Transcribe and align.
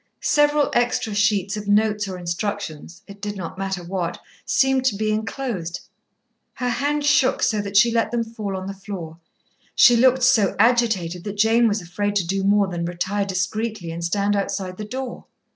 Several 0.23 0.71
extra 0.73 1.13
sheets 1.13 1.55
of 1.55 1.67
notes 1.67 2.07
or 2.07 2.17
instructions, 2.17 3.03
it 3.05 3.21
did 3.21 3.37
not 3.37 3.59
matter 3.59 3.83
what, 3.83 4.19
seemed 4.43 4.83
to 4.85 4.95
be 4.95 5.11
enclosed. 5.11 5.79
Her 6.55 6.69
hand 6.69 7.05
shook 7.05 7.43
so 7.43 7.61
that 7.61 7.77
she 7.77 7.91
let 7.91 8.09
them 8.09 8.23
fall 8.23 8.57
on 8.57 8.65
the 8.65 8.73
floor. 8.73 9.19
She 9.75 9.95
looked 9.95 10.23
so 10.23 10.55
agitated 10.57 11.23
that 11.25 11.37
Jane 11.37 11.67
was 11.67 11.83
afraid 11.83 12.15
to 12.15 12.25
do 12.25 12.43
more 12.43 12.65
than 12.67 12.83
retire 12.83 13.25
discreetly 13.25 13.91
and 13.91 14.03
stand 14.03 14.35
outside 14.35 14.77
the 14.77 14.85
door. 14.85 15.25